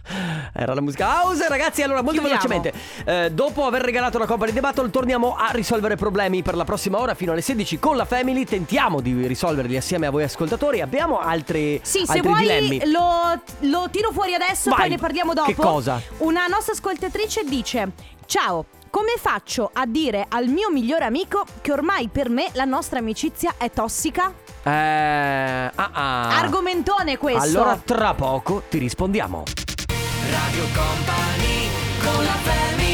[0.54, 1.82] Era la musica House, ragazzi.
[1.82, 2.46] Allora, molto Chiudiamo.
[2.48, 3.04] velocemente.
[3.04, 6.98] eh, dopo aver regalato la Company the Battle, torniamo a risolvere problemi per la prossima
[6.98, 8.44] ora fino alle 16 con la Family.
[8.44, 10.80] Tentiamo di risolverli assieme a voi ascoltatori.
[10.80, 12.90] Abbiamo altre Sì, se altri vuoi dilemmi.
[12.90, 14.78] lo, lo tiro fuori adesso, Vai.
[14.80, 15.48] poi ne parliamo dopo.
[15.48, 16.00] Che cosa?
[16.18, 17.90] Una nostra ascoltatrice dice:
[18.26, 18.64] Ciao.
[18.92, 23.54] Come faccio a dire al mio migliore amico che ormai per me la nostra amicizia
[23.56, 24.34] è tossica?
[24.62, 26.38] Eh, ah, ah.
[26.38, 27.40] Argomentone questo.
[27.40, 29.44] Allora, tra poco ti rispondiamo.
[30.28, 31.70] Radio Company
[32.04, 32.91] con la family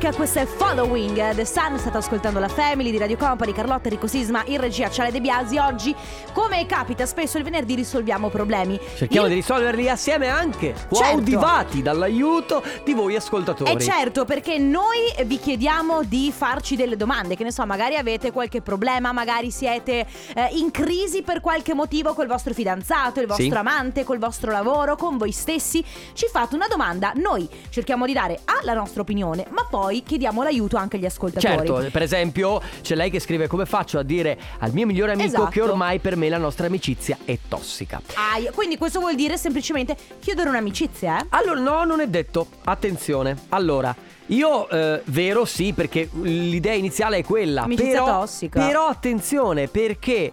[0.00, 4.06] Nika, questo è Following The Sun, state ascoltando la Family di Radio Company, Carlotta Enrico
[4.06, 5.58] Sisma, in regia Ciale De Biasi.
[5.58, 5.92] Oggi,
[6.32, 8.78] come capita spesso il venerdì, risolviamo problemi.
[8.94, 10.94] Cerchiamo Il- di risolverli assieme anche, Certo.
[10.94, 13.72] coadiuvati dall'aiuto di voi ascoltatori.
[13.72, 18.30] E certo, perché noi vi chiediamo di farci delle domande, che ne so, magari avete
[18.30, 23.46] qualche problema, magari siete eh, in crisi per qualche motivo col vostro fidanzato, il vostro
[23.46, 23.50] Sì.
[23.52, 25.84] amante, col vostro lavoro, con voi stessi.
[26.12, 30.42] Ci fate una domanda, noi cerchiamo di dare A la nostra opinione, ma poi chiediamo
[30.42, 31.66] l'aiuto anche agli ascoltatori.
[31.66, 35.28] Certo, per esempio c'è lei che scrive come faccio a dire al mio migliore amico
[35.28, 35.50] Esatto.
[35.50, 38.00] che ormai per me la nostra amicizia è tossica.
[38.14, 41.26] Ah, quindi questo vuol dire semplicemente chiudere un'amicizia, eh?
[41.30, 42.46] Allora, no, non è detto.
[42.64, 43.36] Attenzione.
[43.50, 43.94] Allora,
[44.26, 47.62] io, eh, vero, sì, perché l'idea iniziale è quella.
[47.62, 48.66] Amicizia però, tossica.
[48.66, 50.32] Però attenzione, perché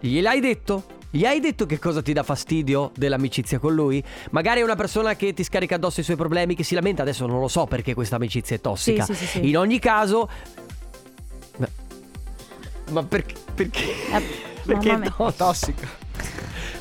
[0.00, 0.94] gliel'hai detto?
[1.16, 4.04] Gli hai detto che cosa ti dà fastidio dell'amicizia con lui?
[4.32, 7.24] Magari è una persona che ti scarica addosso i suoi problemi, che si lamenta, adesso
[7.24, 9.02] non lo so perché questa amicizia è tossica.
[9.06, 9.48] Sì, sì, sì.
[9.48, 10.28] In ogni caso...
[11.56, 11.68] Ma,
[12.90, 13.34] ma perché...
[13.54, 13.82] Perché...
[14.12, 14.22] Eh,
[14.66, 15.10] perché è mia.
[15.34, 15.88] tossica?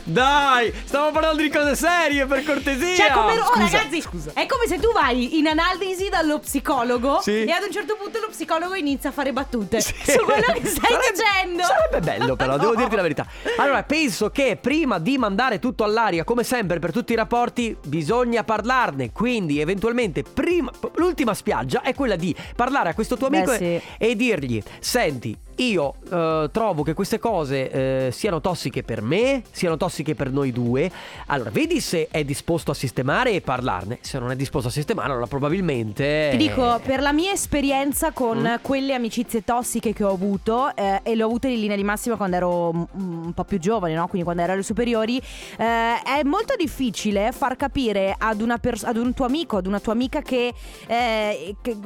[0.08, 2.96] Dai, stavo parlando di cose serie, per cortesia.
[2.96, 4.32] Cioè, come, oh, Scusa, ragazzi, scusa.
[4.36, 7.44] è come se tu vai in analisi dallo psicologo Sì.
[7.44, 9.94] e ad un certo punto lo psicologo inizia a fare battute Sì.
[10.06, 11.64] su quello che stai Sarebbe- dicendo.
[11.64, 12.78] Sarebbe bello però, devo No.
[12.78, 13.26] dirti la verità.
[13.58, 18.44] Allora, penso che prima di mandare tutto all'aria, come sempre per tutti i rapporti, bisogna
[18.44, 19.12] parlarne.
[19.12, 23.64] Quindi, eventualmente, prima, l'ultima spiaggia è quella di parlare a questo tuo Beh, amico sì.
[23.64, 27.72] e, e dirgli: Senti, io eh, trovo che queste cose
[28.08, 30.92] eh, siano tossiche per me, siano tossiche per noi due.
[31.28, 34.00] Allora, vedi se è disposto a sistemare e parlarne.
[34.02, 36.30] Se non è disposto a sistemare, allora probabilmente.
[36.32, 38.56] Ti dico, per la mia esperienza con Mm.
[38.62, 42.16] quelle amicizie tossiche che ho avuto, eh, e le ho avute in linea di massima
[42.16, 42.86] quando ero un,
[43.26, 44.08] un po' più giovane, no?
[44.08, 48.98] quindi quando ero alle superiori, eh, è molto difficile far capire ad, una pers- ad
[48.98, 50.54] un tuo amico, ad una tua amica che,
[50.88, 51.78] eh, che,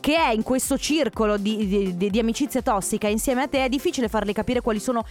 [0.00, 3.68] che è in questo circolo di, di- di- di amicizia tossica insieme a te, è
[3.68, 5.04] difficile farle capire quali sono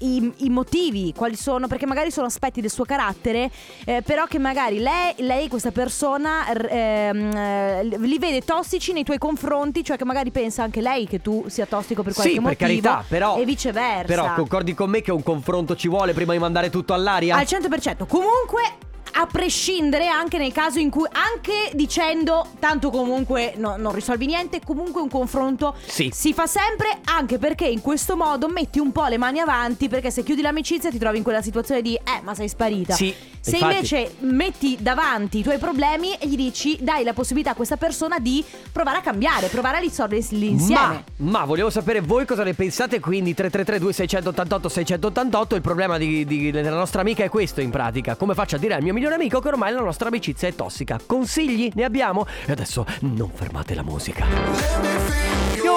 [0.00, 3.50] i, i motivi, quali sono, perché magari sono aspetti del suo carattere,
[3.86, 9.18] eh, però che magari lei, lei questa persona, ehm, eh, li vede tossici nei tuoi
[9.18, 12.50] confronti, cioè che magari pensa anche lei che tu sia tossico per qualche Sì, per
[12.50, 12.68] motivo.
[12.68, 13.38] carità, però.
[13.38, 14.06] E viceversa.
[14.06, 17.36] Però concordi con me che un confronto ci vuole prima di mandare tutto all'aria?
[17.36, 18.06] Al 100%.
[18.06, 18.92] Comunque.
[19.16, 24.60] A prescindere anche nel caso in cui, anche dicendo tanto comunque no- non risolvi niente,
[24.64, 26.10] comunque un confronto Sì.
[26.12, 30.10] si fa sempre, anche perché in questo modo metti un po' le mani avanti, perché
[30.10, 32.94] se chiudi l'amicizia ti trovi in quella situazione di, eh, ma sei sparita.
[32.94, 33.14] Sì,
[33.44, 33.74] Se infatti.
[33.74, 38.18] invece metti davanti i tuoi problemi e gli dici, dai la possibilità a questa persona
[38.18, 41.04] di provare a cambiare, provare a risolverli insieme.
[41.16, 46.24] Ma, ma volevo sapere voi cosa ne pensate, quindi 333 2688 688 Il problema di-
[46.24, 48.16] di- della nostra amica è questo in pratica.
[48.16, 50.98] Come faccio a dire al mio migliore amico che ormai la nostra amicizia è tossica?
[51.04, 51.70] Consigli?
[51.74, 52.26] Ne abbiamo?
[52.46, 55.23] E adesso non fermate la musica.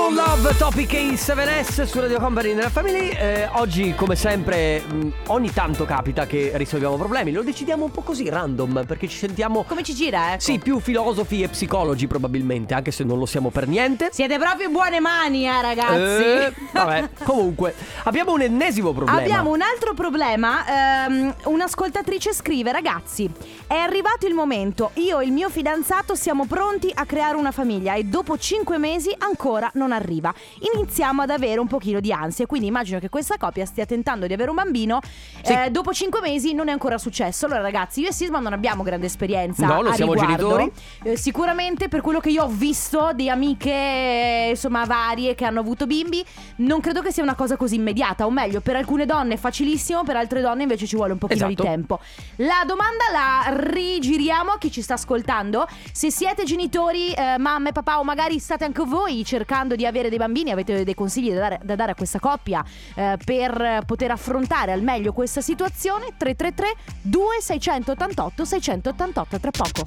[0.08, 3.10] Your Love Topic A7S su Radio Company nella Family.
[3.10, 7.34] Eh, oggi, come sempre, mh, ogni tanto capita che risolviamo problemi.
[7.34, 9.63] Lo decidiamo un po' così random perché ci sentiamo.
[9.63, 10.39] Come ci gira, ecco.
[10.39, 14.08] Sì, più filosofi e psicologi probabilmente, anche se non lo siamo per niente.
[14.13, 16.24] Siete proprio in buone mani, eh, ragazzi.
[16.24, 19.20] Eh, vabbè, comunque, abbiamo un ennesimo problema.
[19.20, 21.06] Abbiamo un altro problema.
[21.06, 23.30] ehm, un'ascoltatrice scrive: Ragazzi,
[23.67, 24.91] è arrivato il momento.
[24.93, 29.13] Io e il mio fidanzato siamo pronti a creare una famiglia e dopo 5 mesi
[29.17, 30.34] ancora non arriva.
[30.74, 32.46] Iniziamo ad avere un pochino di ansia.
[32.46, 35.00] Quindi immagino che questa coppia stia tentando di avere un bambino.
[35.44, 35.52] Sì.
[35.54, 37.46] Eh, dopo 5 mesi non è ancora successo.
[37.46, 39.66] Allora, ragazzi, io e Sisma non abbiamo grande esperienza.
[39.68, 40.56] No, non a siamo riguardo.
[40.58, 40.72] genitori.
[41.04, 45.60] Eh, sicuramente per quello che io ho visto di amiche eh, insomma varie che hanno
[45.60, 46.24] avuto bimbi
[46.58, 50.04] non credo che sia una cosa così immediata o meglio per alcune donne è facilissimo
[50.04, 51.62] per altre donne invece ci vuole un pochino Esatto.
[51.64, 52.00] di tempo
[52.38, 57.72] la domanda la rigiriamo a chi ci sta ascoltando se siete genitori eh, mamma e
[57.72, 61.39] papà o magari state anche voi cercando di avere dei bambini avete dei consigli da
[61.39, 62.63] dare, da dare a questa coppia
[62.95, 66.13] eh, per poter affrontare al meglio questa situazione?
[66.17, 69.82] 333 2688 688 tra poco.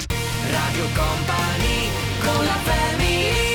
[0.50, 1.88] Radio Company
[2.20, 3.49] con la family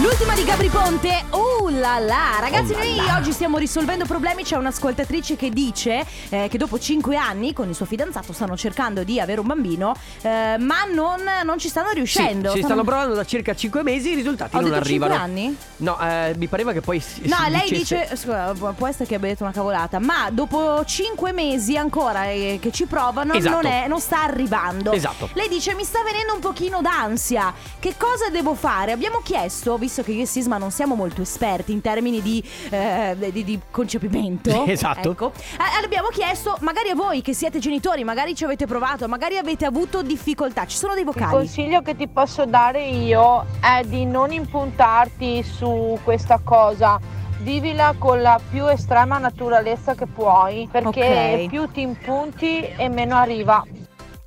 [0.00, 4.44] L'ultima di Gabri Ponte, uh là là Ragazzi Oh là noi oggi stiamo risolvendo problemi
[4.44, 9.02] C'è un'ascoltatrice che dice eh, che dopo 5 anni con il suo fidanzato stanno cercando
[9.02, 13.14] di avere un bambino eh, Ma non, non ci stanno Sì, riuscendo ci stanno provando
[13.14, 15.14] da circa 5 mesi, i risultati Ho non detto arrivano.
[15.14, 15.56] 5 anni?
[15.78, 18.86] No, eh, mi pareva che poi si, No, si lei dicesse- dice, scusa, pu- può
[18.86, 23.32] essere che abbia detto una cavolata, ma dopo 5 mesi ancora eh, che ci provano
[23.34, 23.54] Esatto.
[23.62, 24.92] non, è- non sta arrivando.
[24.92, 25.28] Esatto.
[25.34, 28.92] Lei dice mi sta venendo un pochino d'ansia, che cosa devo fare?
[28.92, 33.16] Abbiamo chiesto, visto che io e Sisma non siamo molto esperti in termini di, eh,
[33.32, 34.66] di- di concepimento.
[34.78, 35.12] Esatto.
[35.12, 39.38] Ecco, eh, abbiamo chiesto magari a voi che siete genitori, magari ci avete provato, magari
[39.38, 41.30] avete avuto difficoltà, ci sono dei Il vocali.
[41.32, 47.00] consiglio che ti posso dare io è di non impuntarti su questa cosa.
[47.40, 51.48] Vivila con la più estrema naturalezza che puoi, perché Ok.
[51.48, 53.64] più ti impunti e meno arriva.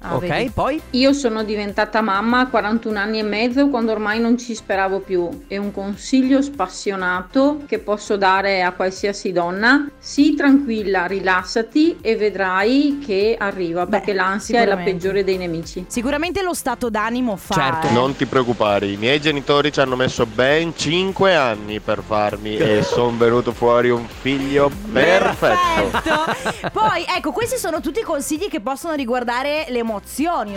[0.03, 0.49] Ah, ok, vedi.
[0.49, 0.81] poi?
[0.91, 5.43] Io sono diventata mamma a 41 anni e mezzo quando ormai non ci speravo più
[5.47, 12.99] e un consiglio spassionato che posso dare a qualsiasi donna, sii tranquilla, rilassati e vedrai
[13.05, 15.85] che arriva Beh, perché l'ansia è la peggiore dei nemici.
[15.87, 17.53] Sicuramente lo stato d'animo fa.
[17.53, 17.87] Certo.
[17.87, 17.91] eh.
[17.91, 22.81] Non ti preoccupare, i miei genitori ci hanno messo ben 5 anni per farmi e
[22.83, 25.89] sono venuto fuori un figlio perfetto.
[25.91, 26.69] Perfetto.
[26.71, 29.89] Poi, ecco, questi sono tutti i consigli che possono riguardare le emozioni,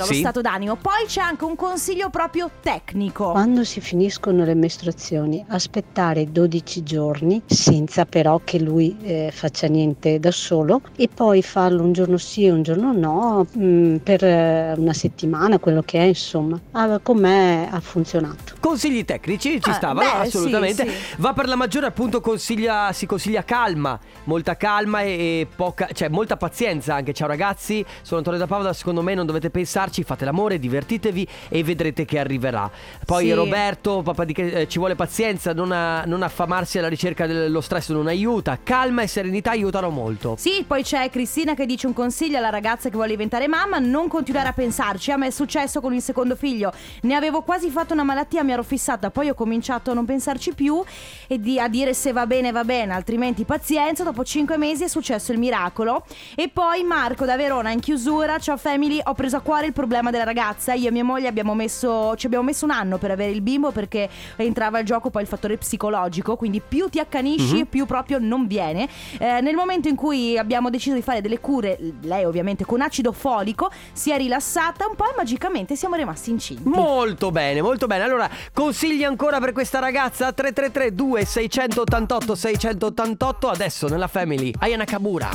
[0.03, 0.12] Sì.
[0.12, 0.77] lo stato d'animo.
[0.77, 3.31] Poi c'è anche un consiglio proprio tecnico.
[3.31, 10.18] Quando si finiscono le mestruazioni, aspettare 12 giorni senza però che lui eh, faccia niente
[10.20, 14.75] da solo e poi farlo un giorno sì e un giorno no mh, per eh,
[14.77, 16.59] una settimana, quello che è, insomma.
[16.73, 18.55] Ah, con me ha funzionato.
[18.61, 20.85] Consigli tecnici ci Ah, stava, beh, assolutamente.
[20.85, 21.14] sì, sì.
[21.18, 26.09] Va per la maggiore appunto consiglia, si consiglia calma, molta calma e, e poca, cioè
[26.09, 27.12] molta pazienza anche.
[27.12, 31.26] Ciao ragazzi, sono Antonio da Padova, secondo me non non dovete pensarci, fate l'amore, divertitevi
[31.48, 32.70] e vedrete che arriverà.
[33.06, 33.32] Poi Sì.
[33.32, 37.60] Roberto, papà di che eh, ci vuole pazienza, non, a- non affamarsi alla ricerca dello
[37.62, 40.37] stress non aiuta, calma e serenità aiutano molto.
[40.38, 44.08] Sì, poi c'è Cristina che dice un consiglio alla ragazza che vuole diventare mamma, non
[44.08, 45.10] continuare a pensarci.
[45.10, 46.70] A me è successo con il secondo figlio,
[47.02, 50.52] ne avevo quasi fatto una malattia, mi ero fissata, poi ho cominciato a non pensarci
[50.52, 50.82] più
[51.26, 54.04] e di- a dire se va bene va bene, altrimenti pazienza.
[54.04, 56.04] Dopo cinque mesi è successo il miracolo.
[56.34, 60.11] E poi Marco da Verona in chiusura, ciao family, ho preso a cuore il problema
[60.11, 60.74] della ragazza.
[60.74, 63.70] Io e mia moglie abbiamo messo, ci abbiamo messo un anno per avere il bimbo
[63.70, 67.64] perché entrava il gioco poi il fattore psicologico, quindi più ti accanisci, Mhm.
[67.66, 68.88] più proprio non viene.
[69.18, 73.12] Eh, nel momento in cui abbiamo deciso di fare delle cure, lei ovviamente con acido
[73.12, 76.68] folico, si è rilassata un po' e magicamente siamo rimasti incinti.
[76.68, 78.03] Molto bene, molto bene.
[78.05, 80.33] Allora, consigli ancora per questa ragazza?
[80.33, 85.29] 333 2688 688 Adesso nella Family Ayana Kabura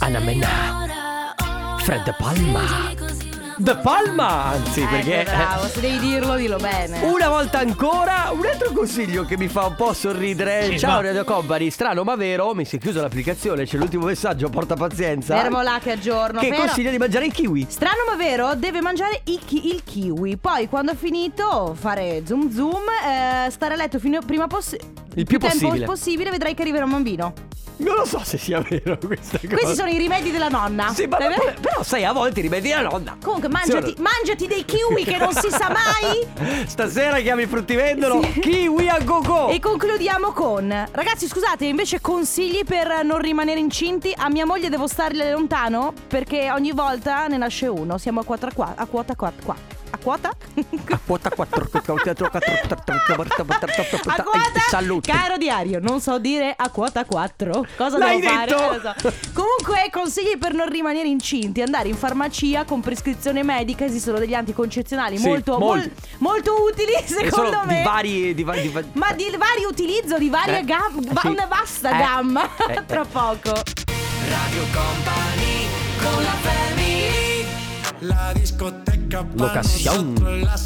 [0.00, 0.46] Anna Menna
[1.84, 2.92] Fred Palma
[3.56, 7.02] The Palma Anzi Ecco, perché bravo, se devi dirlo, dillo bene.
[7.02, 10.66] Una volta ancora, un altro consiglio che mi fa un po' sorridere.
[10.70, 14.06] Sì, Ciao ma- Radio Company, strano ma vero, mi si è chiusa l'applicazione, c'è l'ultimo
[14.06, 15.36] messaggio, porta pazienza.
[15.40, 16.40] Fermo là che aggiorno.
[16.40, 17.66] Che però- consiglia di mangiare i kiwi.
[17.68, 20.36] Strano ma vero, deve mangiare i chi- il kiwi.
[20.36, 24.78] Poi quando ha finito, fare zoom zoom, eh, stare a letto fino prima possi-
[25.14, 25.84] Il più tempo possibile.
[25.84, 27.32] possibile, vedrai che arriverà un bambino.
[27.76, 29.54] Non lo so se sia vero questa cosa.
[29.54, 30.92] Questi sono i rimedi della nonna.
[30.94, 33.16] Sì, ma però, però sai, a volte rimedi la nonna.
[33.22, 36.66] Comunque mangiati, mangiati dei kiwi che non si sa mai.
[36.66, 43.04] Stasera chiami fruttivendolo Kiwi a go go E concludiamo con Ragazzi scusate invece consigli per
[43.04, 47.98] non rimanere incinti A mia moglie devo starle lontano Perché ogni volta ne nasce uno
[47.98, 50.28] Siamo a quota qua A quota 4 qua A quota?
[50.90, 51.80] A quota 4 A
[54.22, 58.56] quota Salute Caro diario Non so dire a quota 4 Cosa L'hai devo detto?
[58.58, 58.74] fare?
[58.76, 59.12] Eh, lo so.
[59.32, 65.16] Comunque consigli per non rimanere incinti Andare in farmacia con prescrizione medica Esistono degli anticoncezionali
[65.16, 65.88] Sì, molto, molti.
[65.88, 69.30] mol- molto utili E Secondo sono me di vari, di vari, di vari- Ma di
[69.38, 71.28] vari utilizzo, di varie Eh, gamma, sì.
[71.28, 72.82] una vasta Eh, gamma, eh, eh.
[72.86, 73.52] tra poco.
[74.26, 75.63] Radio Company
[78.06, 80.56] La discoteca Location la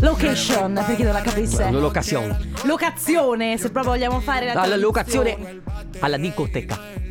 [0.00, 1.70] Location, per chi non la capisse.
[1.70, 5.36] Location Locazione, se proprio vogliamo fare la Alla traduzione.
[5.36, 5.62] locazione
[6.00, 7.05] Alla discoteca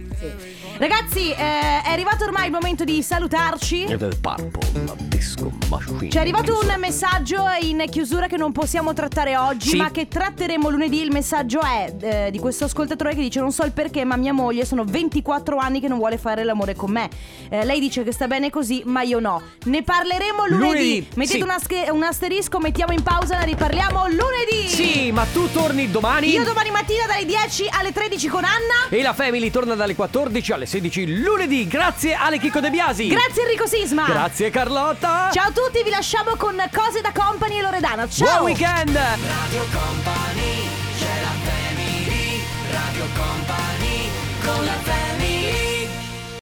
[0.77, 3.85] Ragazzi, eh, è arrivato ormai il momento di salutarci.
[3.85, 8.91] E del Purple Disco Machine Ci è arrivato un messaggio in chiusura che non possiamo
[8.91, 9.77] trattare oggi, Sì.
[9.77, 11.01] ma che tratteremo lunedì.
[11.01, 14.33] Il messaggio è eh, di questo ascoltatore che dice: Non so il perché, ma mia
[14.33, 17.09] moglie sono 24 anni che non vuole fare l'amore con me.
[17.47, 19.41] Eh, lei dice che sta bene così, ma io no.
[19.65, 20.65] Ne parleremo lunedì.
[20.65, 21.41] Lunedì, Mettete sì.
[21.43, 24.67] una sch- un asterisco, mettiamo in pausa, ne riparliamo lunedì.
[24.67, 28.89] Sì, ma tu torni domani Io domani mattina dalle 10 alle 13 con Anna.
[28.89, 33.43] E la Family torna dalle 14 alle 16 lunedì Grazie Ale Chicco De Biasi Grazie
[33.43, 34.06] Enrico Sisma.
[34.06, 38.10] Grazie Carlotta Ciao a tutti, vi lasciamo con cose da company e Loredana.
[38.10, 38.28] Ciao.
[38.28, 44.10] Buon weekend Radio Company c'è la family Radio Company
[44.43, 45.14] con la family